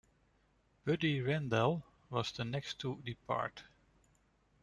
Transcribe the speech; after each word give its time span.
Buddy 0.83 1.21
Randell 1.21 1.83
was 2.09 2.31
the 2.31 2.43
next 2.43 2.79
to 2.79 2.99
depart. 3.05 3.65